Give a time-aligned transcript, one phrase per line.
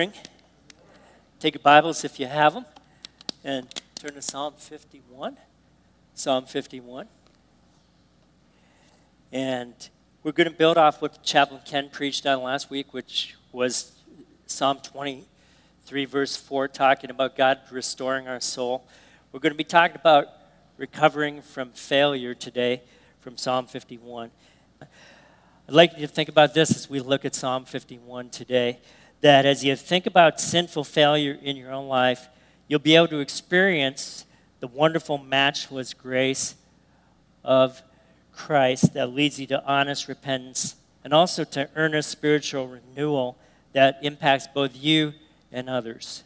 [0.00, 0.18] morning.
[1.40, 2.64] Take your Bibles if you have them
[3.44, 5.36] and turn to Psalm 51.
[6.14, 7.06] Psalm 51.
[9.30, 9.74] And
[10.22, 13.92] we're going to build off what Chaplain Ken preached on last week, which was
[14.46, 18.86] Psalm 23, verse 4, talking about God restoring our soul.
[19.32, 20.28] We're going to be talking about
[20.78, 22.80] recovering from failure today
[23.20, 24.30] from Psalm 51.
[24.80, 24.88] I'd
[25.68, 28.78] like you to think about this as we look at Psalm 51 today
[29.20, 32.28] that as you think about sinful failure in your own life,
[32.68, 34.24] you'll be able to experience
[34.60, 36.54] the wonderful, matchless grace
[37.44, 37.82] of
[38.32, 43.36] Christ that leads you to honest repentance and also to earnest spiritual renewal
[43.72, 45.14] that impacts both you
[45.52, 46.24] and others.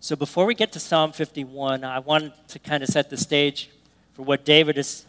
[0.00, 3.70] So, before we get to Psalm 51, I wanted to kind of set the stage
[4.14, 5.06] for what David is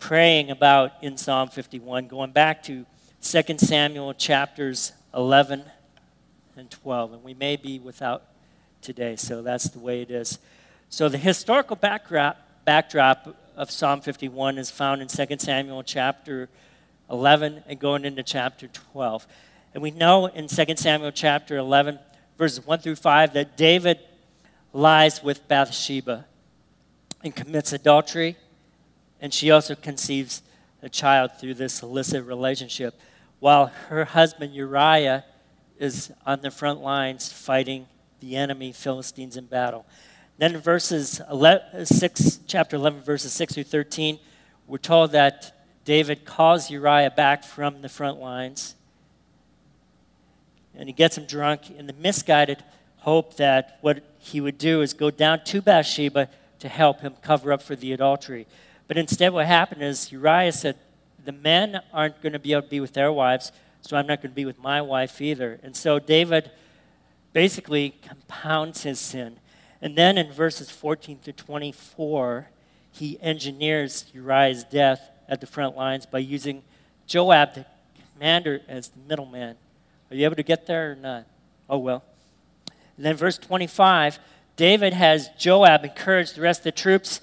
[0.00, 2.84] praying about in Psalm 51, going back to
[3.22, 5.64] 2 Samuel chapters 11
[6.56, 7.14] and 12.
[7.14, 8.24] And we may be without
[8.80, 10.38] today, so that's the way it is.
[10.88, 16.48] So the historical backdrop, backdrop of Psalm 51 is found in 2 Samuel chapter
[17.10, 19.26] 11 and going into chapter 12.
[19.72, 21.98] And we know in 2 Samuel chapter 11,
[22.38, 23.98] verses 1 through 5, that David
[24.72, 26.26] lies with Bathsheba
[27.22, 28.36] and commits adultery,
[29.20, 30.42] and she also conceives
[30.82, 32.94] a child through this illicit relationship,
[33.40, 35.24] while her husband Uriah
[35.78, 37.86] is on the front lines fighting
[38.20, 39.86] the enemy Philistines in battle.
[40.38, 44.18] Then in verses 11, 6, chapter 11, verses 6 through 13,
[44.66, 45.52] we're told that
[45.84, 48.74] David calls Uriah back from the front lines
[50.76, 52.62] and he gets him drunk in the misguided
[52.98, 56.28] hope that what he would do is go down to Bathsheba
[56.58, 58.46] to help him cover up for the adultery.
[58.88, 60.76] But instead, what happened is Uriah said,
[61.24, 63.52] The men aren't going to be able to be with their wives,
[63.86, 65.60] so I'm not going to be with my wife either.
[65.62, 66.50] And so David
[67.34, 69.36] basically compounds his sin.
[69.82, 72.48] And then in verses 14 to 24,
[72.90, 76.62] he engineers Uriah's death at the front lines by using
[77.06, 77.66] Joab, the
[78.14, 79.56] commander, as the middleman.
[80.10, 81.26] Are you able to get there or not?
[81.68, 82.04] Oh, well.
[82.96, 84.18] And then verse 25,
[84.56, 87.20] David has Joab encourage the rest of the troops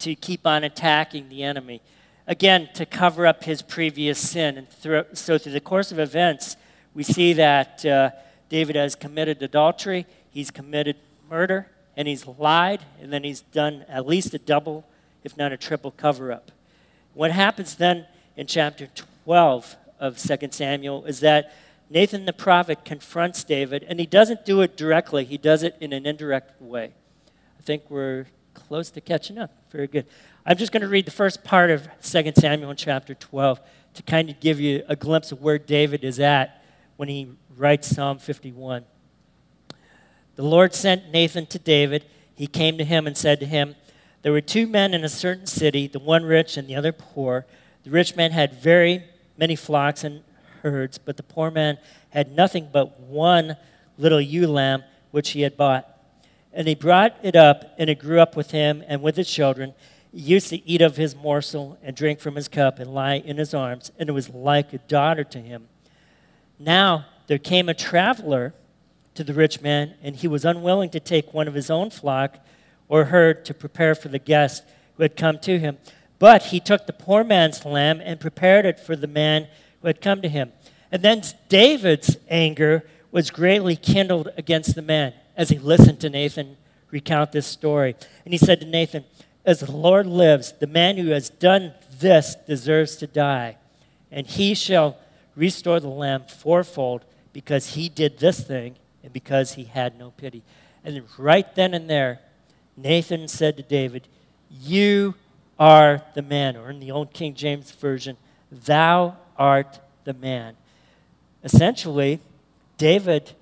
[0.00, 1.80] to keep on attacking the enemy
[2.26, 4.58] again, to cover up his previous sin.
[4.58, 6.56] And through, so, through the course of events,
[6.94, 8.10] we see that uh,
[8.48, 10.96] David has committed adultery, he's committed
[11.28, 14.86] murder, and he's lied, and then he's done at least a double,
[15.22, 16.50] if not a triple cover up.
[17.14, 18.88] What happens then in chapter
[19.24, 21.54] 12 of 2 Samuel is that
[21.90, 25.92] Nathan the prophet confronts David, and he doesn't do it directly, he does it in
[25.92, 26.92] an indirect way.
[27.58, 29.52] I think we're close to catching up.
[29.70, 30.06] Very good.
[30.46, 33.60] I'm just going to read the first part of 2 Samuel chapter 12
[33.94, 36.62] to kind of give you a glimpse of where David is at
[36.96, 38.84] when he writes Psalm 51.
[40.36, 42.04] The Lord sent Nathan to David.
[42.34, 43.74] He came to him and said to him,
[44.20, 47.46] There were two men in a certain city, the one rich and the other poor.
[47.84, 49.02] The rich man had very
[49.38, 50.24] many flocks and
[50.62, 51.78] herds, but the poor man
[52.10, 53.56] had nothing but one
[53.96, 55.88] little ewe lamb which he had bought.
[56.52, 59.72] And he brought it up, and it grew up with him and with his children
[60.14, 63.52] used to eat of his morsel and drink from his cup and lie in his
[63.54, 65.68] arms, and it was like a daughter to him.
[66.58, 68.54] Now there came a traveler
[69.14, 72.38] to the rich man, and he was unwilling to take one of his own flock
[72.88, 74.64] or herd to prepare for the guest
[74.96, 75.78] who had come to him.
[76.18, 79.48] But he took the poor man's lamb and prepared it for the man
[79.80, 80.52] who had come to him.
[80.92, 86.56] And then David's anger was greatly kindled against the man as he listened to Nathan
[86.90, 87.96] recount this story.
[88.24, 89.04] And he said to Nathan,
[89.44, 93.56] as the Lord lives, the man who has done this deserves to die,
[94.10, 94.96] and he shall
[95.36, 100.42] restore the lamb fourfold because he did this thing and because he had no pity.
[100.84, 102.20] And right then and there,
[102.76, 104.08] Nathan said to David,
[104.50, 105.14] You
[105.58, 108.16] are the man, or in the old King James Version,
[108.50, 110.56] Thou art the man.
[111.42, 112.20] Essentially,
[112.78, 113.32] David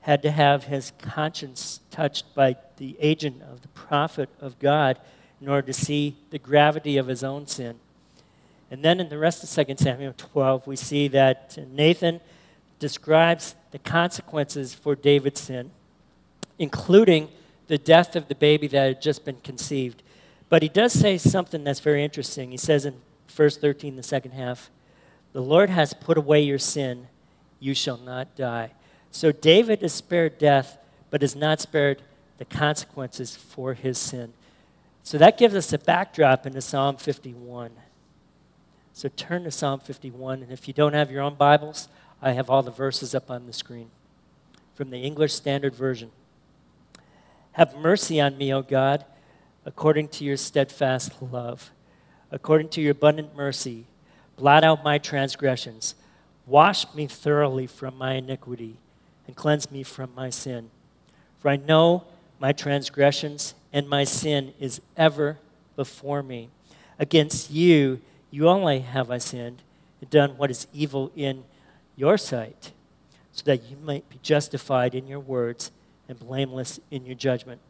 [0.00, 4.98] had to have his conscience touched by the agent of the prophet of God
[5.40, 7.78] in order to see the gravity of his own sin.
[8.70, 12.20] And then in the rest of 2 Samuel 12, we see that Nathan
[12.78, 15.70] describes the consequences for David's sin,
[16.58, 17.28] including
[17.66, 20.02] the death of the baby that had just been conceived.
[20.48, 22.50] But he does say something that's very interesting.
[22.50, 22.94] He says in
[23.28, 24.70] verse 13, the second half,
[25.32, 27.08] The Lord has put away your sin,
[27.60, 28.72] you shall not die.
[29.10, 30.78] So David is spared death,
[31.10, 32.02] but is not spared
[32.38, 34.32] the consequences for his sin.
[35.02, 37.70] So that gives us a backdrop into Psalm 51.
[38.92, 41.88] So turn to Psalm 51, and if you don't have your own Bibles,
[42.20, 43.90] I have all the verses up on the screen.
[44.78, 46.12] from the English Standard Version.
[47.54, 49.04] Have mercy on me, O God,
[49.66, 51.72] according to your steadfast love.
[52.30, 53.86] According to your abundant mercy,
[54.36, 55.96] blot out my transgressions.
[56.46, 58.76] Wash me thoroughly from my iniquity
[59.26, 60.70] and cleanse me from my sin.
[61.40, 62.04] For I know
[62.38, 65.38] my transgressions and my sin is ever
[65.76, 66.48] before me.
[66.98, 68.00] Against you,
[68.30, 69.62] you only have I sinned
[70.00, 71.44] and done what is evil in
[71.96, 72.72] your sight,
[73.32, 75.70] so that you might be justified in your words
[76.08, 77.60] and blameless in your judgment.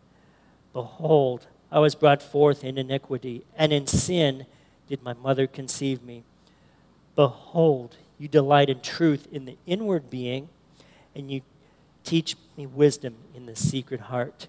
[0.72, 4.46] Behold, I was brought forth in iniquity, and in sin
[4.86, 6.24] did my mother conceive me.
[7.14, 10.48] Behold, you delight in truth in the inward being,
[11.14, 11.42] and you
[12.04, 14.48] teach me wisdom in the secret heart.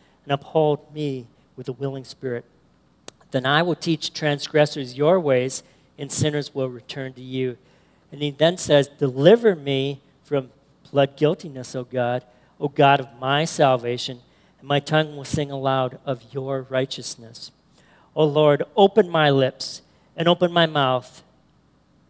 [0.23, 2.45] and uphold me with a willing spirit.
[3.31, 5.63] Then I will teach transgressors your ways,
[5.97, 7.57] and sinners will return to you.
[8.11, 10.51] And he then says, Deliver me from
[10.91, 12.23] blood guiltiness, O God
[12.61, 14.19] O God of my salvation,
[14.59, 17.51] and my tongue will sing aloud of your righteousness.
[18.15, 19.81] O Lord, open my lips
[20.15, 21.23] and open my mouth.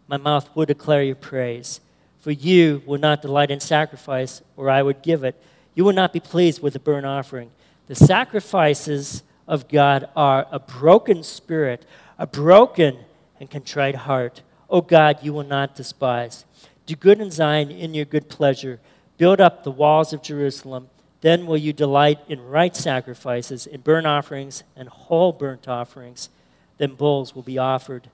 [0.06, 1.80] My mouth will declare your praise.
[2.20, 5.42] For you will not delight in sacrifice, or I would give it.
[5.74, 7.50] You will not be pleased with a burnt offering.
[7.88, 11.84] The sacrifices of God are a broken spirit,
[12.18, 12.98] a broken
[13.40, 14.42] and contrite heart.
[14.70, 16.44] O God, you will not despise.
[16.86, 18.80] Do good in Zion in your good pleasure.
[19.18, 20.88] Build up the walls of Jerusalem.
[21.20, 26.30] Then will you delight in right sacrifices, in burnt offerings and whole burnt offerings.
[26.78, 28.10] Then bulls will be offered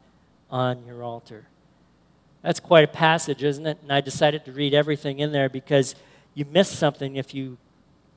[0.50, 1.46] on your altar.
[2.42, 3.78] That's quite a passage, isn't it?
[3.82, 5.94] And I decided to read everything in there because
[6.34, 7.58] you miss something if you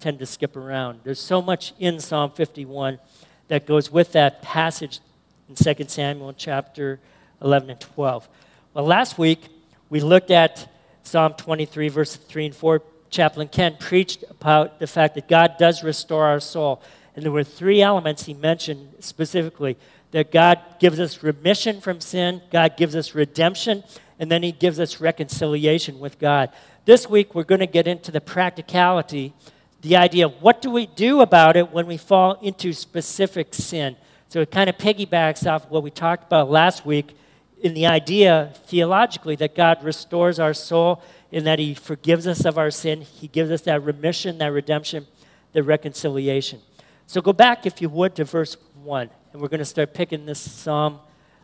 [0.01, 1.01] tend to skip around.
[1.03, 2.99] There's so much in Psalm 51
[3.47, 4.99] that goes with that passage
[5.47, 6.99] in 2 Samuel chapter
[7.41, 8.27] 11 and 12.
[8.73, 9.47] Well, last week
[9.89, 10.67] we looked at
[11.03, 15.83] Psalm 23, verse 3 and 4, Chaplain Ken preached about the fact that God does
[15.83, 16.81] restore our soul.
[17.15, 19.77] And there were three elements he mentioned specifically
[20.11, 23.83] that God gives us remission from sin, God gives us redemption,
[24.17, 26.51] and then he gives us reconciliation with God.
[26.85, 29.33] This week, we're going to get into the practicality,
[29.81, 33.95] the idea of what do we do about it when we fall into specific sin.
[34.29, 37.17] So it kind of piggybacks off what we talked about last week
[37.61, 41.01] in the idea theologically that God restores our soul
[41.31, 43.01] in that He forgives us of our sin.
[43.01, 45.07] He gives us that remission, that redemption,
[45.53, 46.59] the reconciliation.
[47.07, 49.09] So go back, if you would, to verse 1.
[49.33, 50.99] And we're going to start picking this psalm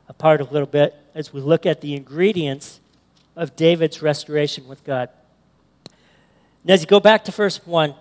[0.07, 2.79] apart a little bit as we look at the ingredients
[3.35, 5.09] of David's restoration with God.
[6.63, 7.93] And as you go back to verse 1,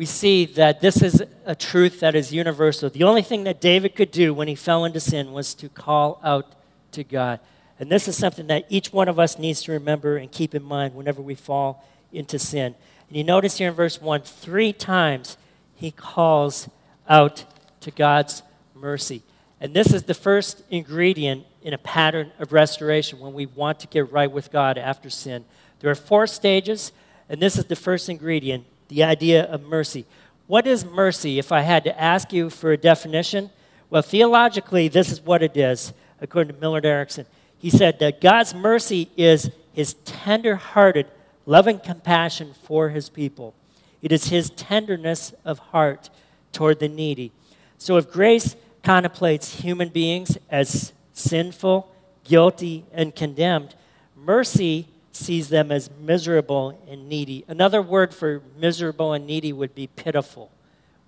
[0.00, 2.88] we see that this is a truth that is universal.
[2.88, 6.18] The only thing that David could do when he fell into sin was to call
[6.24, 6.54] out
[6.92, 7.38] to God.
[7.78, 10.62] And this is something that each one of us needs to remember and keep in
[10.62, 12.74] mind whenever we fall into sin.
[13.08, 15.36] And you notice here in verse 1, three times
[15.74, 16.70] he calls
[17.06, 17.44] out
[17.82, 18.42] to God's
[18.74, 19.22] mercy.
[19.60, 23.86] And this is the first ingredient in a pattern of restoration when we want to
[23.86, 25.44] get right with God after sin.
[25.80, 26.90] There are four stages,
[27.28, 30.04] and this is the first ingredient the idea of mercy.
[30.46, 31.38] What is mercy?
[31.38, 33.50] If I had to ask you for a definition,
[33.88, 37.24] well, theologically, this is what it is according to Millard Erickson.
[37.56, 41.06] He said that God's mercy is his tender hearted,
[41.46, 43.54] loving compassion for his people.
[44.02, 46.10] It is his tenderness of heart
[46.52, 47.32] toward the needy.
[47.78, 51.88] So if grace contemplates human beings as sinful,
[52.24, 53.74] guilty, and condemned,
[54.16, 54.88] mercy
[55.20, 57.44] sees them as miserable and needy.
[57.46, 60.50] Another word for miserable and needy would be pitiful.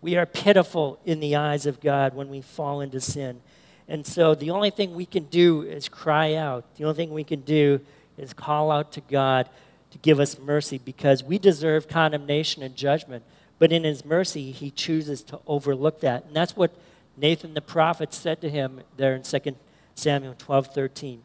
[0.01, 3.41] We are pitiful in the eyes of God when we fall into sin.
[3.89, 6.77] And so the only thing we can do is cry out.
[6.77, 7.81] The only thing we can do
[8.19, 9.49] is call out to God
[9.91, 13.25] to give us mercy because we deserve condemnation and judgment.
[13.59, 16.27] But in his mercy, he chooses to overlook that.
[16.27, 16.75] And that's what
[17.17, 19.57] Nathan the prophet said to him there in 2
[19.95, 21.23] Samuel 12 13.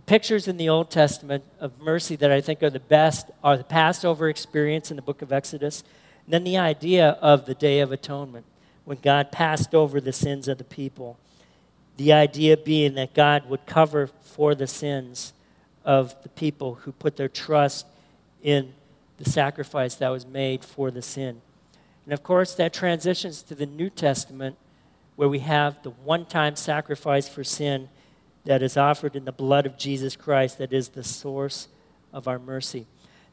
[0.00, 3.58] The pictures in the Old Testament of mercy that I think are the best are
[3.58, 5.84] the Passover experience in the book of Exodus,
[6.24, 8.46] and then the idea of the Day of Atonement,
[8.86, 11.18] when God passed over the sins of the people.
[11.98, 15.34] The idea being that God would cover for the sins
[15.84, 17.84] of the people who put their trust
[18.42, 18.72] in
[19.18, 21.42] the sacrifice that was made for the sin.
[22.06, 24.56] And of course, that transitions to the New Testament,
[25.16, 27.90] where we have the one time sacrifice for sin
[28.44, 31.68] that is offered in the blood of Jesus Christ, that is the source
[32.12, 32.86] of our mercy.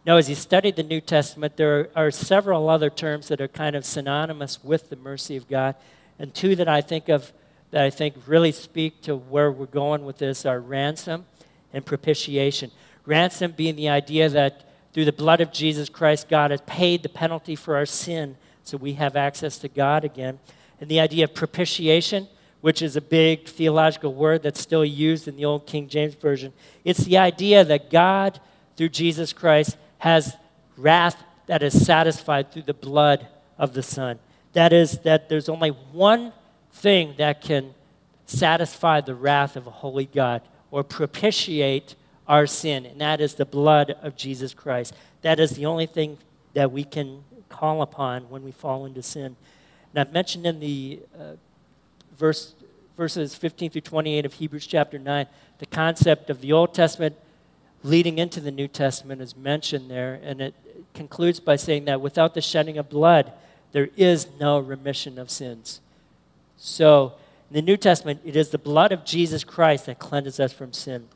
[0.06, 3.76] Now, as you study the New Testament, there are several other terms that are kind
[3.76, 5.76] of synonymous with the mercy of God.
[6.18, 7.34] And two that I think of
[7.72, 11.26] that I think really speak to where we're going with this are ransom
[11.74, 12.72] and propitiation.
[13.06, 17.10] Ransom being the idea that through the blood of Jesus Christ, God has paid the
[17.10, 20.40] penalty for our sin so we have access to God again.
[20.80, 22.28] And the idea of propitiation,
[22.62, 26.54] which is a big theological word that's still used in the Old King James Version,
[26.84, 28.40] it's the idea that God,
[28.76, 30.36] through Jesus Christ, has
[30.76, 34.20] wrath that is satisfied through the blood of the Son.
[34.54, 36.34] That is, that there's only one
[36.72, 37.74] thing that can
[38.26, 41.96] satisfy the wrath of a holy God or propitiate
[42.28, 44.94] our sin, and that is the blood of Jesus Christ.
[45.22, 46.18] That is the only thing
[46.54, 49.38] that we can call upon when we fall into sin.
[49.94, 51.24] And I've mentioned in the uh,
[52.18, 52.54] verse,
[52.96, 55.26] verses 15 through 28 of Hebrews chapter 9,
[55.60, 57.16] the concept of the Old Testament
[57.84, 60.56] leading into the New Testament is mentioned there, and it
[60.94, 63.32] concludes by saying that without the shedding of blood,
[63.72, 65.82] there is no remission of sins.
[66.58, 67.14] So,
[67.50, 70.74] in the New Testament, it is the blood of Jesus Christ that cleanses us from
[70.74, 71.08] sin.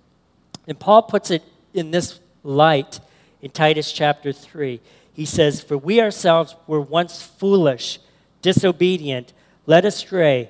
[0.68, 1.44] And Paul puts it
[1.74, 3.00] in this light
[3.42, 4.80] in Titus chapter 3.
[5.14, 8.00] He says, For we ourselves were once foolish,
[8.42, 9.34] disobedient,
[9.66, 10.50] led astray,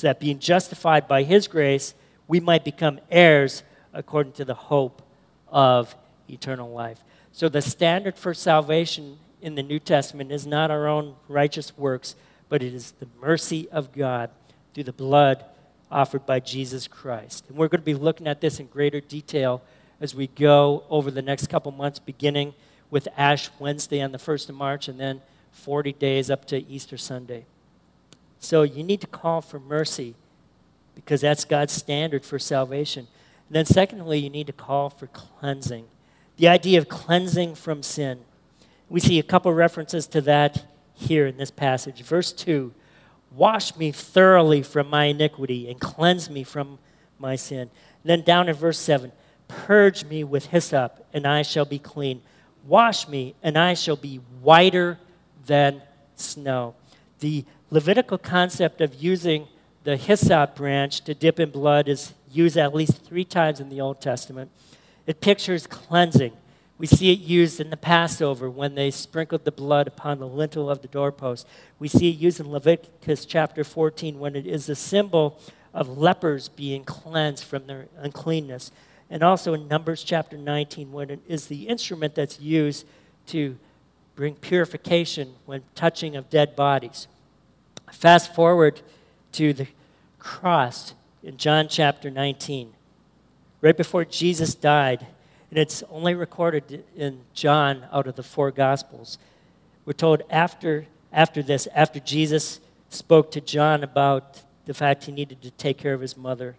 [0.00, 1.92] so that being justified by His grace,
[2.26, 5.02] we might become heirs according to the hope
[5.46, 5.94] of
[6.26, 7.04] eternal life.
[7.32, 12.16] So the standard for salvation in the New Testament is not our own righteous works,
[12.48, 14.30] but it is the mercy of God
[14.72, 15.44] through the blood
[15.90, 17.44] offered by Jesus Christ.
[17.48, 19.62] And we're going to be looking at this in greater detail
[20.00, 22.54] as we go over the next couple months, beginning
[22.88, 25.20] with Ash Wednesday on the 1st of March and then
[25.52, 27.44] 40 days up to Easter Sunday.
[28.40, 30.14] So you need to call for mercy
[30.94, 33.06] because that's God's standard for salvation.
[33.48, 35.84] And then, secondly, you need to call for cleansing.
[36.36, 38.20] The idea of cleansing from sin.
[38.88, 42.02] We see a couple references to that here in this passage.
[42.02, 42.72] Verse 2
[43.32, 46.78] Wash me thoroughly from my iniquity and cleanse me from
[47.18, 47.60] my sin.
[47.60, 47.70] And
[48.04, 49.12] then down in verse 7
[49.48, 52.22] Purge me with hyssop, and I shall be clean.
[52.66, 54.98] Wash me, and I shall be whiter
[55.46, 55.82] than
[56.14, 56.74] snow.
[57.18, 59.46] The Levitical concept of using
[59.84, 63.80] the hyssop branch to dip in blood is used at least three times in the
[63.80, 64.50] Old Testament.
[65.06, 66.32] It pictures cleansing.
[66.78, 70.68] We see it used in the Passover when they sprinkled the blood upon the lintel
[70.68, 71.46] of the doorpost.
[71.78, 75.38] We see it used in Leviticus chapter 14 when it is a symbol
[75.72, 78.72] of lepers being cleansed from their uncleanness.
[79.08, 82.86] And also in Numbers chapter 19 when it is the instrument that's used
[83.26, 83.56] to
[84.16, 87.06] bring purification when touching of dead bodies.
[87.90, 88.80] Fast forward
[89.32, 89.66] to the
[90.18, 92.72] cross in John chapter 19,
[93.60, 95.06] right before Jesus died,
[95.50, 99.18] and it's only recorded in John out of the four Gospels.
[99.84, 105.42] We're told after, after this, after Jesus spoke to John about the fact he needed
[105.42, 106.56] to take care of his mother,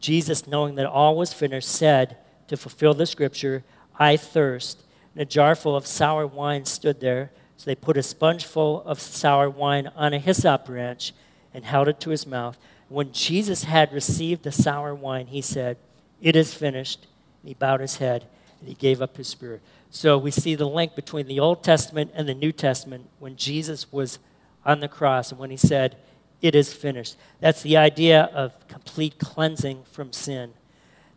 [0.00, 2.16] Jesus, knowing that all was finished, said,
[2.48, 3.62] to fulfill the scripture,
[3.98, 4.82] I thirst.
[5.14, 7.30] And a jar full of sour wine stood there.
[7.62, 11.12] So they put a sponge full of sour wine on a hyssop branch
[11.54, 12.58] and held it to his mouth.
[12.88, 15.76] When Jesus had received the sour wine, he said,
[16.20, 17.06] It is finished.
[17.40, 18.24] And he bowed his head
[18.58, 19.62] and he gave up his spirit.
[19.92, 23.92] So we see the link between the Old Testament and the New Testament when Jesus
[23.92, 24.18] was
[24.66, 25.96] on the cross and when he said,
[26.40, 27.14] It is finished.
[27.38, 30.54] That's the idea of complete cleansing from sin.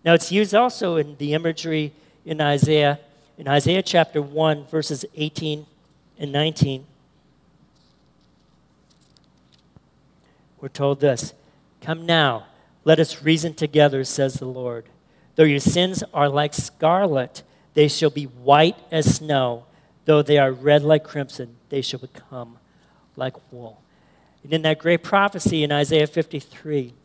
[0.04, 1.92] Now, it's used also in the imagery
[2.24, 3.00] in Isaiah,
[3.36, 5.66] in Isaiah chapter 1, verses 18
[6.18, 6.86] and 19.
[10.66, 11.36] we're told this
[11.80, 12.48] Come now,
[12.86, 14.86] let us reason together, says the Lord.
[15.36, 17.44] Though your sins are like scarlet,
[17.76, 19.66] they shall be white as snow.
[20.06, 22.58] Though they are red like crimson, they shall become
[23.16, 23.80] like wool.
[24.44, 26.96] And in that great prophecy in Isaiah 53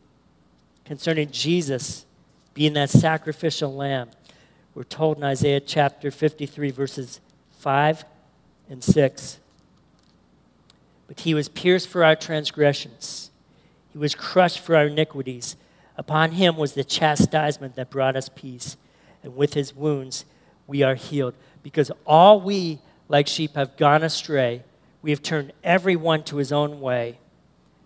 [0.86, 2.06] concerning Jesus
[2.54, 4.08] being that sacrificial lamb,
[4.74, 7.20] we're told in Isaiah chapter 53, verses
[7.58, 8.04] 5
[8.70, 9.38] and 6.
[11.08, 13.30] But he was pierced for our transgressions,
[13.92, 15.56] he was crushed for our iniquities.
[15.96, 18.78] Upon him was the chastisement that brought us peace,
[19.22, 20.24] and with his wounds
[20.66, 21.34] we are healed.
[21.62, 24.62] Because all we, like sheep, have gone astray,
[25.02, 27.18] we have turned everyone to his own way.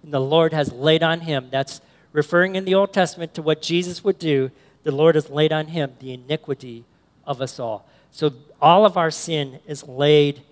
[0.04, 1.80] And the Lord has laid on him, that's
[2.12, 4.50] referring in the Old Testament to what Jesus would do,
[4.84, 6.84] the Lord has laid on him the iniquity
[7.26, 7.88] of us all.
[8.12, 10.42] So all of our sin is laid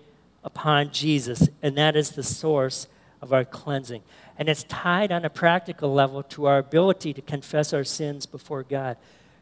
[0.43, 2.87] upon Jesus, and that is the source
[3.21, 4.03] of our cleansing.
[4.37, 8.63] And it's tied on a practical level to our ability to confess our sins before
[8.63, 8.97] God.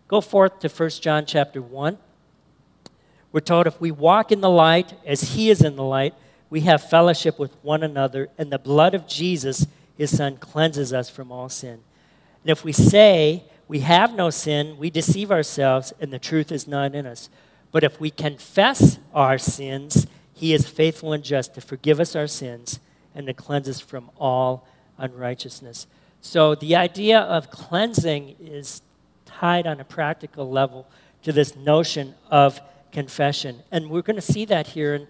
[0.08, 1.98] Go forth to 1 John chapter 1.
[3.32, 6.14] We're told if we walk in the light as he is in the light,
[6.50, 9.66] we have fellowship with one another, and the blood of Jesus,
[9.98, 11.80] his son, cleanses us from all sin.
[12.44, 16.68] And if we say we have no sin, we deceive ourselves, and the truth is
[16.68, 17.30] not in us.
[17.72, 22.28] But if we confess our sins, he is faithful and just to forgive us our
[22.28, 22.80] sins
[23.14, 25.88] and to cleanse us from all unrighteousness.
[26.22, 28.82] So the idea of cleansing is
[29.26, 30.88] tied on a practical level
[31.24, 32.62] to this notion of
[32.92, 33.64] confession.
[33.72, 35.08] And we're going to see that here in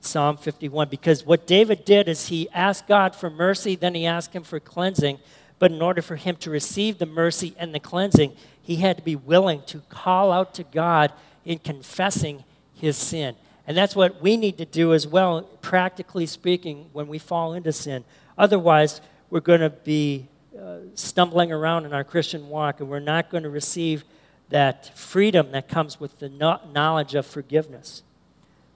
[0.00, 4.32] Psalm 51 because what David did is he asked God for mercy, then he asked
[4.32, 5.18] him for cleansing.
[5.58, 9.02] But in order for him to receive the mercy and the cleansing, he had to
[9.02, 11.12] be willing to call out to God
[11.44, 13.36] in confessing his sin.
[13.66, 17.72] And that's what we need to do as well, practically speaking, when we fall into
[17.72, 18.04] sin.
[18.36, 19.00] Otherwise,
[19.30, 20.28] we're going to be
[20.58, 24.04] uh, stumbling around in our Christian walk and we're not going to receive
[24.50, 28.02] that freedom that comes with the no- knowledge of forgiveness.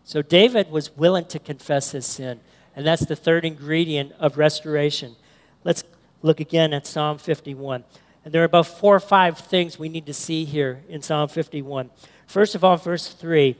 [0.04, 2.40] So, David was willing to confess his sin.
[2.76, 5.16] And that's the third ingredient of restoration.
[5.64, 5.82] Let's
[6.20, 7.84] look again at Psalm 51.
[8.24, 11.28] And there are about four or five things we need to see here in Psalm
[11.28, 11.90] 51.
[12.26, 13.56] First of all, verse 3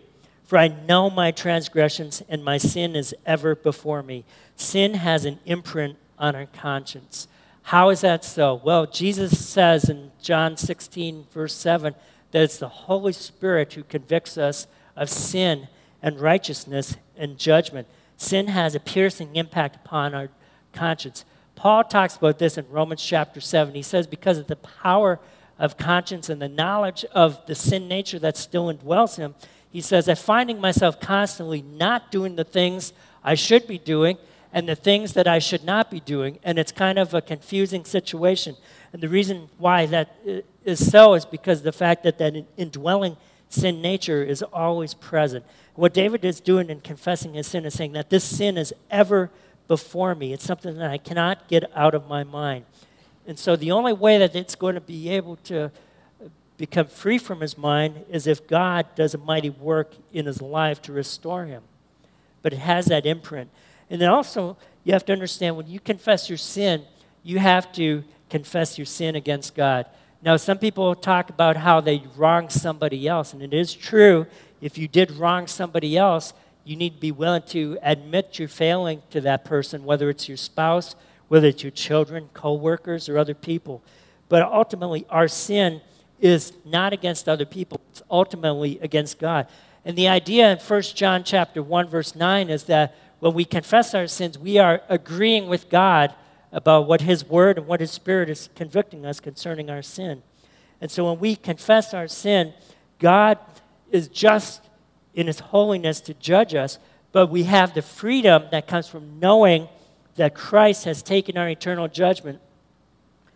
[0.47, 4.25] for I know my transgressions, and my sin is ever before me.
[4.55, 7.27] Sin has an imprint on our conscience.
[7.65, 8.61] How is that so?
[8.63, 11.95] Well, Jesus says in John 16, verse 7,
[12.31, 15.67] that it's the Holy Spirit who convicts us of sin
[16.01, 17.89] and righteousness and judgment.
[18.17, 20.29] Sin has a piercing impact upon our
[20.73, 21.25] conscience.
[21.57, 23.75] Paul talks about this in Romans chapter 7.
[23.75, 25.19] He says, Because of the power
[25.59, 29.35] of conscience and the knowledge of the sin nature that still indwells him,
[29.71, 34.19] he says, I'm finding myself constantly not doing the things I should be doing
[34.53, 36.39] and the things that I should not be doing.
[36.43, 38.57] And it's kind of a confusing situation.
[38.93, 40.17] And the reason why that
[40.65, 43.17] is so is because the fact that that indwelling
[43.49, 45.45] sin nature is always present.
[45.75, 49.31] What David is doing in confessing his sin is saying that this sin is ever
[49.69, 50.33] before me.
[50.33, 52.65] It's something that I cannot get out of my mind.
[53.27, 55.71] And so the only way that it's going to be able to
[56.57, 60.81] become free from his mind is if God does a mighty work in his life
[60.83, 61.63] to restore him.
[62.43, 63.51] But it has that imprint.
[63.91, 66.85] And then also, you have to understand when you confess your sin,
[67.23, 69.87] you have to confess your sin against God.
[70.23, 74.27] Now, some people talk about how they wronged somebody else, and it is true.
[74.61, 76.33] If you did wrong somebody else,
[76.65, 80.37] you need to be willing to admit your failing to that person, whether it's your
[80.37, 80.97] spouse,
[81.29, 83.83] whether it's your children, co workers, or other people.
[84.29, 85.81] But ultimately, our sin
[86.21, 89.47] is not against other people, it's ultimately against God.
[89.85, 93.95] And the idea in 1 John chapter 1 verse 9 is that when we confess
[93.95, 96.15] our sins, we are agreeing with God
[96.53, 100.23] about what his word and what his spirit is convicting us concerning our sin.
[100.81, 102.53] And so when we confess our sin,
[102.99, 103.39] God
[103.91, 104.63] is just
[105.15, 106.79] in his holiness to judge us,
[107.13, 109.69] but we have the freedom that comes from knowing
[110.17, 112.41] that Christ has taken our eternal judgment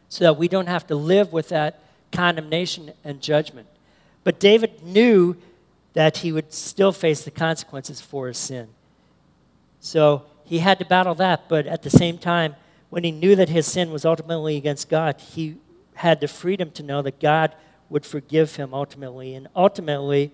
[0.08, 3.68] so that we don't have to live with that condemnation and judgment.
[4.24, 5.36] But David knew
[5.92, 8.68] that he would still face the consequences for his sin.
[9.80, 12.54] So he had to battle that, but at the same time,
[12.90, 15.56] when he knew that his sin was ultimately against God, he
[15.94, 17.54] had the freedom to know that God
[17.88, 19.34] would forgive him ultimately.
[19.34, 20.32] And ultimately,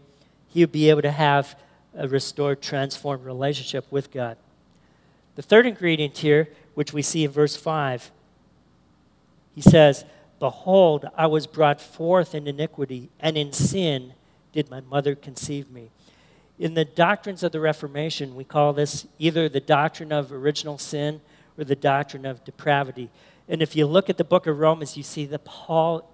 [0.49, 1.59] he would be able to have
[1.95, 4.37] a restored, transformed relationship with God.
[5.35, 8.11] The third ingredient here, which we see in verse 5,
[9.55, 10.05] he says,
[10.39, 14.13] Behold, I was brought forth in iniquity, and in sin
[14.53, 15.91] did my mother conceive me.
[16.59, 21.21] In the doctrines of the Reformation, we call this either the doctrine of original sin
[21.59, 23.11] or the doctrine of depravity.
[23.49, 26.11] And if you look at the book of Romans, you see that Paul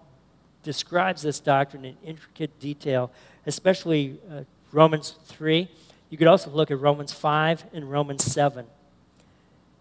[0.63, 3.11] describes this doctrine in intricate detail,
[3.47, 5.69] especially uh, Romans 3.
[6.11, 8.67] You could also look at Romans 5 and Romans 7.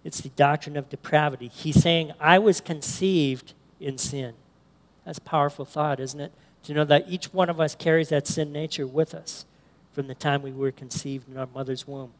[0.03, 1.47] It's the doctrine of depravity.
[1.47, 4.33] He's saying, I was conceived in sin.
[5.05, 6.31] That's a powerful thought, isn't it?
[6.63, 9.45] To know that each one of us carries that sin nature with us
[9.93, 12.11] from the time we were conceived in our mother's womb.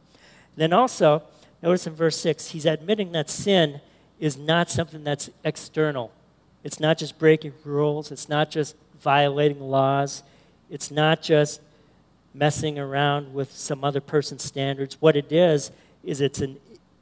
[0.56, 1.22] Then also,
[1.62, 3.80] notice in verse 6, he's admitting that sin
[4.18, 6.12] is not something that's external.
[6.64, 10.22] It's not just breaking rules, it's not just violating laws,
[10.70, 11.60] it's not just
[12.34, 14.96] messing around with some other person's standards.
[15.00, 15.70] What it is,
[16.04, 16.58] is it's an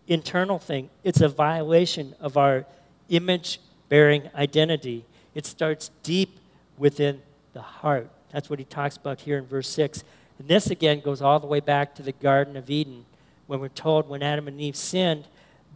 [0.06, 2.66] internal thing, it's a violation of our
[3.08, 3.60] image
[3.90, 5.05] bearing identity.
[5.35, 6.40] It starts deep
[6.79, 7.20] within
[7.53, 8.09] the heart.
[8.33, 10.03] That's what he talks about here in verse 6.
[10.38, 13.05] And this again goes all the way back to the Garden of Eden
[13.46, 15.26] when we're told when Adam and Eve sinned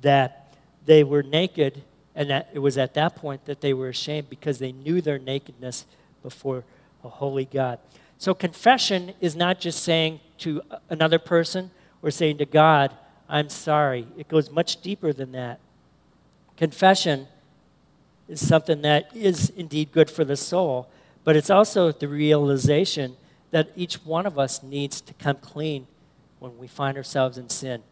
[0.01, 1.83] that they were naked,
[2.15, 5.19] and that it was at that point that they were ashamed because they knew their
[5.19, 5.87] nakedness
[6.23, 6.63] before
[7.03, 7.79] a holy God.
[8.19, 11.71] So confession is not just saying to another person
[12.03, 12.95] or saying to God,
[13.29, 14.07] I'm sorry.
[14.17, 15.59] It goes much deeper than that.
[16.57, 17.27] Confession
[18.29, 20.89] is something that is indeed good for the soul,
[21.25, 23.17] but it's also the realization
[23.51, 25.87] that each one of us needs to come clean
[26.39, 27.83] when we find ourselves in sin.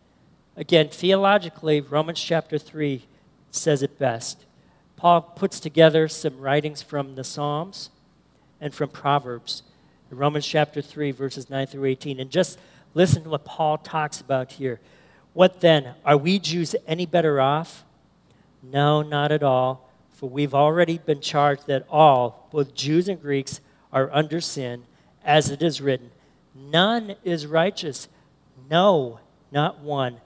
[0.56, 3.04] Again, theologically, Romans chapter 3
[3.50, 4.44] says it best.
[4.96, 7.90] Paul puts together some writings from the Psalms
[8.60, 9.62] and from Proverbs.
[10.10, 12.20] Romans chapter 3, verses 9 through 18.
[12.20, 12.58] And just
[12.92, 14.78] listen to what Paul talks about here.
[15.32, 15.94] What then?
[16.04, 17.84] Are we Jews any better off?
[18.62, 19.88] No, not at all.
[20.22, 23.60] For we've already been charged that all, both Jews and Greeks,
[23.92, 24.84] are under sin,
[25.24, 26.12] as it is written
[26.54, 28.06] None is righteous.
[28.70, 29.18] No,
[29.50, 30.20] not one.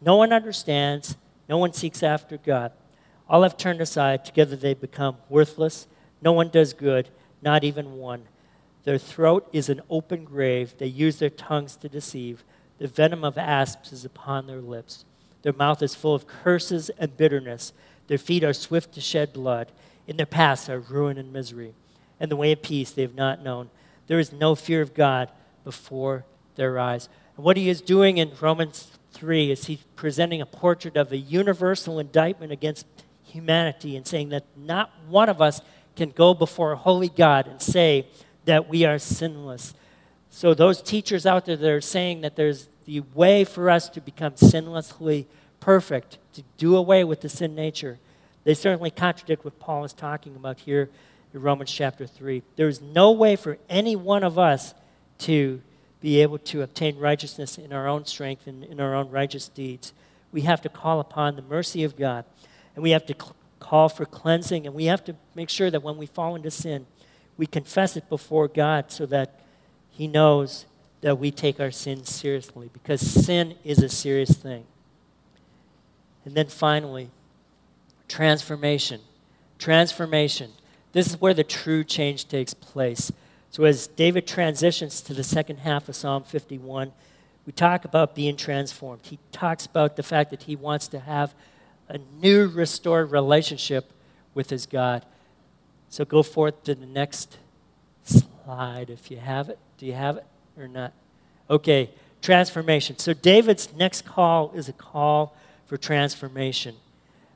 [0.00, 1.16] No one understands.
[1.48, 2.70] No one seeks after God.
[3.28, 4.24] All have turned aside.
[4.24, 5.88] Together they become worthless.
[6.22, 7.08] No one does good,
[7.42, 8.28] not even one.
[8.84, 10.74] Their throat is an open grave.
[10.78, 12.44] They use their tongues to deceive.
[12.78, 15.04] The venom of asps is upon their lips.
[15.42, 17.72] Their mouth is full of curses and bitterness.
[18.10, 19.70] Their feet are swift to shed blood.
[20.08, 21.74] In their paths are ruin and misery.
[22.18, 23.70] And the way of peace they have not known.
[24.08, 25.30] There is no fear of God
[25.62, 26.24] before
[26.56, 27.08] their eyes.
[27.36, 31.16] And what he is doing in Romans 3 is he's presenting a portrait of a
[31.18, 32.84] universal indictment against
[33.22, 35.60] humanity and saying that not one of us
[35.94, 38.08] can go before a holy God and say
[38.44, 39.72] that we are sinless.
[40.30, 44.00] So, those teachers out there that are saying that there's the way for us to
[44.00, 45.26] become sinlessly
[45.60, 47.98] perfect, to do away with the sin nature.
[48.44, 50.90] They certainly contradict what Paul is talking about here
[51.32, 52.42] in Romans chapter 3.
[52.56, 54.74] There is no way for any one of us
[55.18, 55.60] to
[56.00, 59.92] be able to obtain righteousness in our own strength and in our own righteous deeds.
[60.32, 62.24] We have to call upon the mercy of God,
[62.74, 65.82] and we have to cl- call for cleansing, and we have to make sure that
[65.82, 66.86] when we fall into sin,
[67.36, 69.40] we confess it before God so that
[69.90, 70.64] He knows
[71.02, 74.64] that we take our sins seriously, because sin is a serious thing.
[76.30, 77.10] And then finally,
[78.06, 79.00] transformation.
[79.58, 80.52] Transformation.
[80.92, 83.10] This is where the true change takes place.
[83.50, 86.92] So, as David transitions to the second half of Psalm 51,
[87.46, 89.00] we talk about being transformed.
[89.06, 91.34] He talks about the fact that he wants to have
[91.88, 93.92] a new, restored relationship
[94.32, 95.04] with his God.
[95.88, 97.38] So, go forth to the next
[98.04, 99.58] slide if you have it.
[99.78, 100.92] Do you have it or not?
[101.50, 101.90] Okay,
[102.22, 102.98] transformation.
[102.98, 105.34] So, David's next call is a call
[105.70, 106.74] for transformation.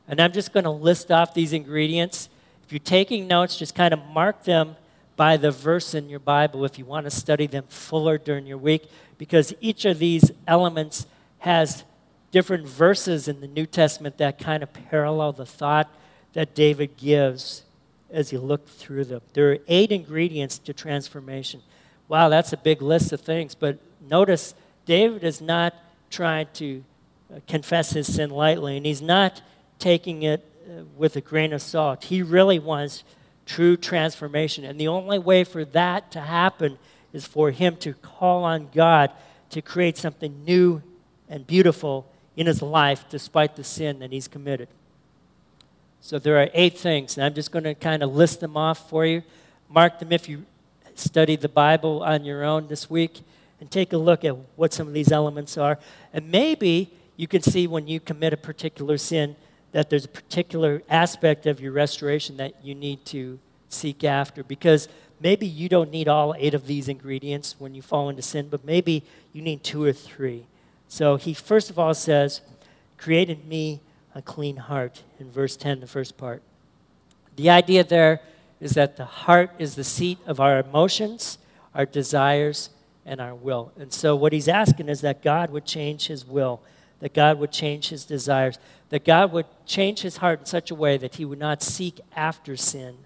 [0.09, 2.29] And I'm just going to list off these ingredients.
[2.65, 4.75] If you're taking notes, just kind of mark them
[5.15, 8.59] by the verse in your Bible if you want to study them fuller during your
[8.59, 11.07] week, because each of these elements
[11.39, 11.85] has
[12.33, 15.89] different verses in the New Testament that kind of parallel the thought
[16.33, 17.63] that David gives
[18.11, 19.21] as you look through them.
[19.35, 21.63] There are eight ingredients to transformation.
[22.09, 25.73] Wow, that's a big list of things, but notice David is not
[26.11, 26.83] trying to
[27.47, 29.43] confess his sin lightly, and he's not
[29.79, 32.05] taking it uh, with a grain of salt.
[32.05, 33.05] He really wants
[33.47, 34.65] true transformation.
[34.65, 36.79] And the only way for that to happen
[37.13, 39.11] is for him to call on God
[39.51, 40.83] to create something new
[41.29, 44.69] and beautiful in his life despite the sin that he's committed.
[46.01, 48.91] So there are eight things, and I'm just going to kind of list them off
[48.91, 49.23] for you.
[49.69, 50.45] Mark them if you
[50.95, 53.21] study the Bible on your own this week
[53.61, 55.79] and take a look at what some of these elements are.
[56.13, 59.37] And maybe you can see when you commit a particular sin
[59.73, 64.89] that there's a particular aspect of your restoration that you need to seek after because
[65.21, 68.65] maybe you don't need all eight of these ingredients when you fall into sin, but
[68.65, 70.47] maybe you need two or three.
[70.89, 72.41] So he first of all says,
[72.97, 73.81] Create in me
[74.15, 76.41] a clean heart, in verse 10, the first part.
[77.37, 78.21] The idea there
[78.61, 81.39] is that the heart is the seat of our emotions,
[81.75, 82.71] our desires,
[83.05, 83.73] and our will.
[83.77, 86.63] And so what he's asking is that God would change his will
[87.05, 90.75] that God would change his desires, that God would change his heart in such a
[90.75, 92.97] way that he would not seek after sin,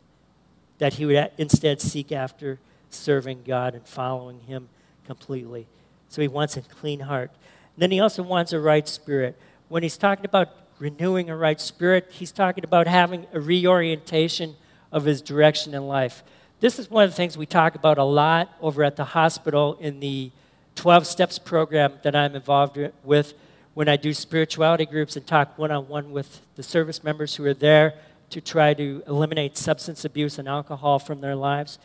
[0.78, 4.68] that he would instead seek after serving God and following him
[5.04, 5.66] completely.
[6.08, 7.32] So he wants a clean heart.
[7.76, 9.37] then he also wants a right spirit.
[9.68, 14.54] When he's talking about renewing a right spirit, he's talking about having a reorientation
[14.92, 16.22] of his direction in life.
[16.61, 19.76] This is one of the things we talk about a lot over at the hospital
[19.80, 20.30] in the
[20.76, 23.34] 12 Steps program that I'm involved with
[23.78, 27.44] when I do spirituality groups and talk one on one with the service members who
[27.44, 27.94] are there
[28.28, 31.78] to try to eliminate substance abuse and alcohol from their lives.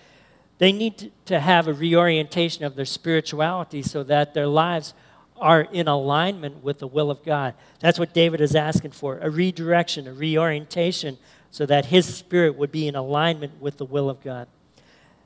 [0.58, 4.96] They need to have a reorientation of their spirituality so that their lives
[5.38, 7.54] are in alignment with the will of God.
[7.80, 11.20] That's what David is asking for a redirection, a reorientation,
[11.52, 14.48] so that his spirit would be in alignment with the will of God.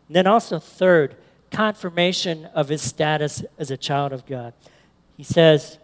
[0.10, 1.16] And then also, third,
[1.50, 4.54] confirmation of his status as a child of God.
[5.16, 5.78] He says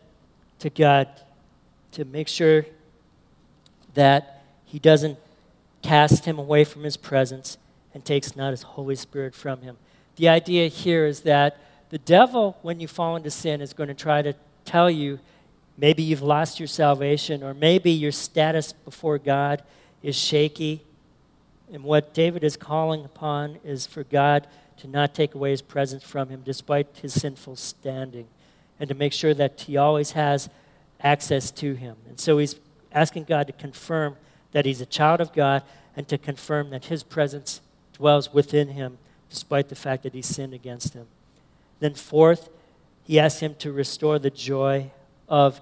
[0.59, 1.07] to God
[1.91, 2.65] to make sure
[3.93, 5.17] that he doesn't
[5.81, 7.57] cast him away from his presence
[7.93, 9.77] and takes not his Holy Spirit from him.
[10.15, 11.57] The idea here is that
[11.89, 14.33] the devil, when you fall into sin, is going to try to
[14.65, 15.19] tell you
[15.77, 19.61] maybe you've lost your salvation or maybe your status before God
[20.01, 20.81] is shaky.
[21.71, 26.03] And what David is calling upon is for God to not take away his presence
[26.03, 28.27] from him despite his sinful standing
[28.79, 30.49] and to make sure that he always has
[31.01, 31.95] access to him.
[32.07, 32.55] And so he's
[32.91, 34.15] asking God to confirm
[34.51, 35.63] that he's a child of God
[35.95, 37.61] and to confirm that his presence
[37.93, 38.97] dwells within him
[39.29, 41.07] despite the fact that he sinned against him.
[41.79, 42.49] Then, fourth,
[43.03, 44.91] he asks him to restore the joy
[45.27, 45.59] of,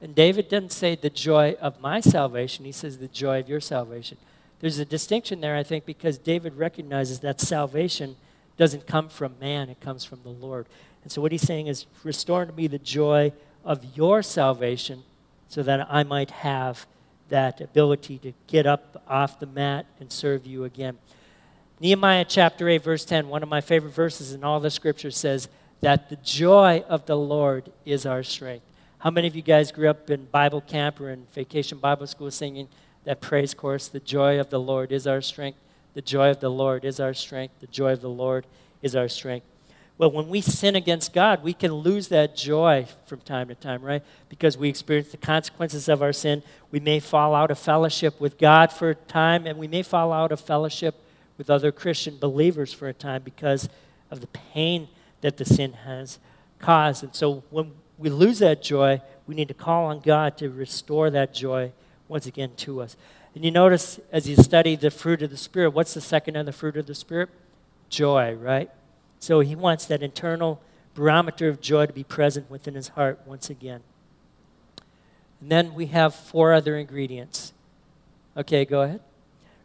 [0.00, 3.60] and David doesn't say the joy of my salvation, he says the joy of your
[3.60, 4.16] salvation.
[4.60, 8.16] There's a distinction there, I think, because David recognizes that salvation
[8.62, 10.68] doesn't come from man, it comes from the Lord.
[11.02, 13.32] And so, what he's saying is, restore to me the joy
[13.64, 15.02] of your salvation
[15.48, 16.86] so that I might have
[17.28, 20.96] that ability to get up off the mat and serve you again.
[21.80, 25.48] Nehemiah chapter 8, verse 10, one of my favorite verses in all the scripture says
[25.80, 28.64] that the joy of the Lord is our strength.
[28.98, 32.30] How many of you guys grew up in Bible camp or in vacation Bible school
[32.30, 32.68] singing
[33.02, 33.88] that praise chorus?
[33.88, 35.58] The joy of the Lord is our strength.
[35.94, 37.60] The joy of the Lord is our strength.
[37.60, 38.46] The joy of the Lord
[38.80, 39.46] is our strength.
[39.98, 43.82] Well, when we sin against God, we can lose that joy from time to time,
[43.82, 44.02] right?
[44.28, 46.42] Because we experience the consequences of our sin.
[46.70, 50.12] We may fall out of fellowship with God for a time, and we may fall
[50.12, 50.94] out of fellowship
[51.38, 53.68] with other Christian believers for a time because
[54.10, 54.88] of the pain
[55.20, 56.18] that the sin has
[56.58, 57.04] caused.
[57.04, 61.10] And so when we lose that joy, we need to call on God to restore
[61.10, 61.72] that joy
[62.08, 62.96] once again to us.
[63.34, 66.46] And you notice as you study the fruit of the Spirit, what's the second of
[66.46, 67.30] the fruit of the Spirit?
[67.88, 68.70] Joy, right?
[69.20, 70.60] So he wants that internal
[70.94, 73.80] barometer of joy to be present within his heart once again.
[75.40, 77.52] And then we have four other ingredients.
[78.36, 79.00] Okay, go ahead.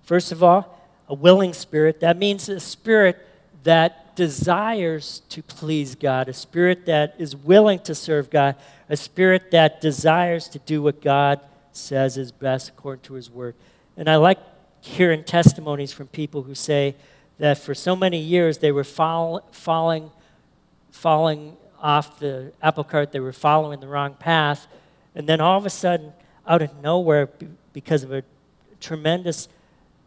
[0.04, 2.00] First of all, a willing spirit.
[2.00, 3.18] That means a spirit
[3.64, 8.56] that desires to please God, a spirit that is willing to serve God,
[8.90, 11.40] a spirit that desires to do what God
[11.78, 13.56] says is best according to his word.
[13.96, 14.40] And I like
[14.82, 16.96] hearing testimonies from people who say,
[17.40, 20.12] that for so many years they were fall, falling,
[20.92, 24.68] falling off the apple cart, they were following the wrong path,
[25.14, 26.14] and then all of a sudden,
[26.48, 27.30] out of nowhere,
[27.74, 28.24] because of a
[28.80, 29.48] tremendous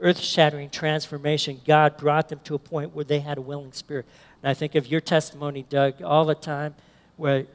[0.00, 4.06] earth shattering transformation, God brought them to a point where they had a willing spirit.
[4.42, 6.74] And I think of your testimony, Doug, all the time,
[7.16, 7.46] where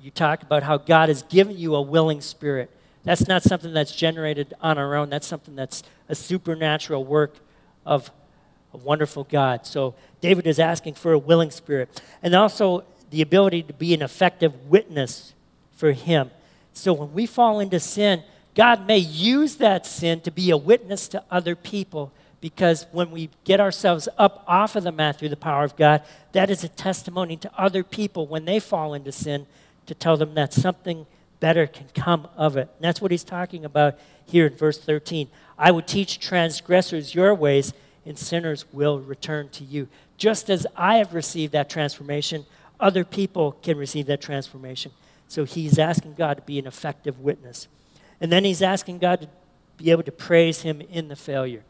[0.00, 2.70] you talk about how God has given you a willing spirit.
[3.06, 7.36] That's not something that's generated on our own, that's something that's a supernatural work
[7.86, 8.10] of
[8.74, 9.64] a wonderful God.
[9.64, 14.02] So David is asking for a willing spirit and also the ability to be an
[14.02, 15.34] effective witness
[15.70, 16.32] for him.
[16.72, 18.24] So when we fall into sin,
[18.56, 23.30] God may use that sin to be a witness to other people because when we
[23.44, 26.68] get ourselves up off of the mat through the power of God, that is a
[26.68, 29.46] testimony to other people when they fall into sin
[29.86, 31.06] to tell them that something
[31.40, 32.68] better can come of it.
[32.76, 35.28] And that's what he's talking about here in verse 13.
[35.58, 37.72] I will teach transgressors your ways,
[38.04, 39.88] and sinners will return to you.
[40.16, 42.46] Just as I have received that transformation,
[42.78, 44.92] other people can receive that transformation.
[45.28, 47.68] So he's asking God to be an effective witness.
[48.20, 49.28] And then he's asking God to
[49.76, 51.62] be able to praise him in the failure.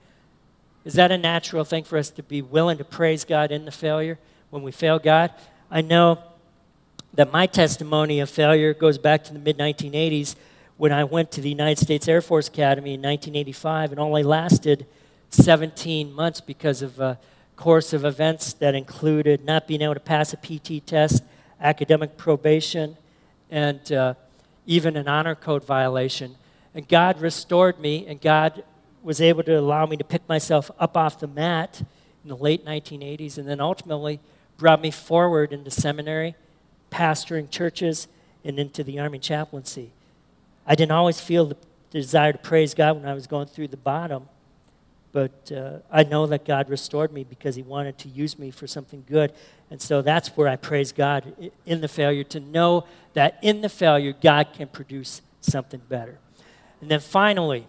[0.85, 3.73] Is that a natural thing for us to be willing to praise God in the
[3.73, 4.19] failure
[4.51, 5.33] when we fail God?
[5.71, 6.23] I know
[7.17, 10.37] that my testimony of failure goes back to the mid 1980s
[10.77, 14.87] when I went to the United States Air Force Academy in 1985 and only lasted
[15.31, 17.19] 17 months because of a
[17.57, 21.25] course of events that included not being able to pass a PT test,
[21.59, 22.99] academic probation,
[23.51, 24.13] and uh,
[24.67, 26.37] even an honor code violation.
[26.75, 28.63] And God restored me, and God
[29.03, 31.81] was able to allow me to pick myself up off the mat
[32.23, 34.21] in the late 1980s, and then ultimately
[34.59, 36.35] brought me forward into seminary,
[36.91, 38.09] pastoring churches
[38.45, 39.91] and into the Army chaplaincy.
[40.67, 41.57] I didn't always feel the
[41.91, 44.29] desire to praise God when I was going through the bottom,
[45.13, 48.67] but uh, I know that God restored me because He wanted to use me for
[48.67, 49.33] something good.
[49.71, 53.69] And so that's where I praise God in the failure, to know that in the
[53.69, 56.19] failure, God can produce something better.
[56.81, 57.67] And then finally,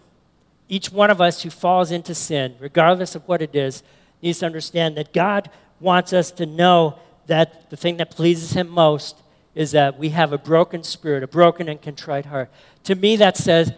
[0.67, 3.83] each one of us who falls into sin, regardless of what it is,
[4.21, 5.49] needs to understand that God
[5.79, 9.17] wants us to know that the thing that pleases Him most
[9.53, 12.49] is that we have a broken spirit, a broken and contrite heart.
[12.83, 13.73] To me, that says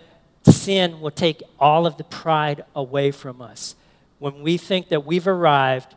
[0.45, 3.75] sin will take all of the pride away from us.
[4.19, 5.95] When we think that we've arrived,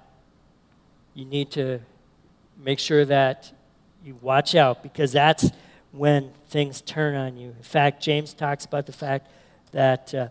[1.14, 1.80] you need to
[2.62, 3.52] make sure that
[4.04, 5.50] you watch out because that's
[5.92, 7.48] when things turn on you.
[7.48, 9.28] In fact, James talks about the fact
[9.72, 10.28] that uh,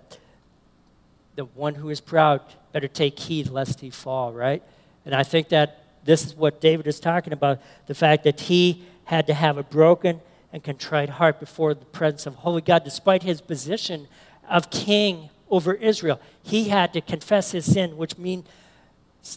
[1.36, 4.64] the one who is proud better take heed lest he fall, right?
[5.06, 8.84] And I think that this is what David is talking about the fact that he
[9.06, 10.22] had to have a broken
[10.54, 14.08] and contrite heart before the presence of holy God, despite his position
[14.50, 16.20] of king over Israel.
[16.44, 18.48] He had to confess his sin, which means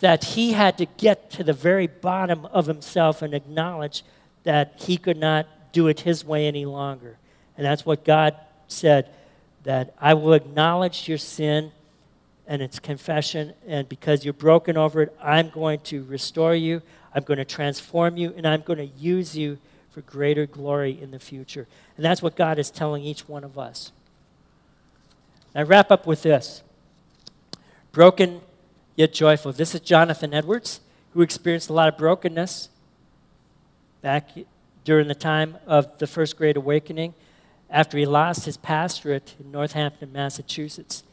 [0.01, 4.03] that he had to get to the very bottom of himself and acknowledge
[4.45, 7.19] that he could not do it his way any longer.
[7.57, 8.35] And that's what God
[8.69, 9.11] said
[9.65, 11.73] that I will acknowledge your sin
[12.47, 16.83] and its confession, and because you're broken over it, I'm going to restore you,
[17.15, 19.59] I'm going to transform you, and I'm going to use you
[19.91, 21.67] for greater glory in the future.
[21.97, 23.93] And that's what God is telling each one of us.
[25.55, 26.63] I wrap up with this
[27.93, 28.41] broken
[28.97, 29.53] yet joyful.
[29.53, 30.81] This is Jonathan Edwards,
[31.13, 32.69] who experienced a lot of brokenness
[34.03, 34.31] back
[34.85, 37.15] during the time of the First Great Awakening
[37.71, 41.05] after he lost his pastorate in Northampton, Massachusetts.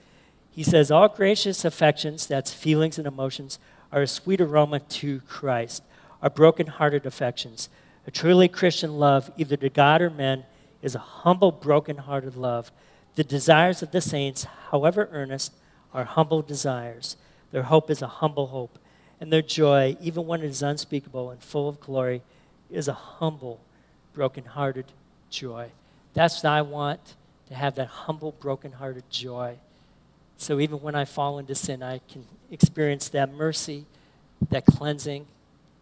[0.51, 3.57] He says, All gracious affections, that's feelings and emotions,
[3.91, 5.83] are a sweet aroma to Christ.
[6.21, 7.69] Our broken-hearted affections
[8.07, 10.43] a truly Christian love, either to God or men,
[10.81, 12.71] is a humble, broken-hearted love.
[13.15, 15.53] The desires of the saints, however earnest,
[15.93, 17.17] are humble desires.
[17.51, 18.79] Their hope is a humble hope.
[19.19, 22.23] And their joy, even when it is unspeakable and full of glory,
[22.71, 23.61] is a humble,
[24.13, 24.85] broken-hearted
[25.29, 25.69] joy.
[26.13, 27.15] That's what I want
[27.49, 29.57] to have that humble, broken-hearted joy.
[30.41, 33.85] So even when I fall into sin, I can experience that mercy,
[34.49, 35.27] that cleansing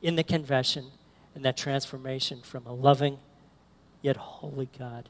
[0.01, 0.87] in the confession,
[1.33, 3.19] and that transformation from a loving
[4.01, 5.07] yet holy God.